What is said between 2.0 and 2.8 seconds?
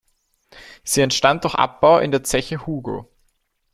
der Zeche